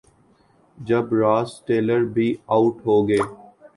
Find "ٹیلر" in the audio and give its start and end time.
1.65-2.01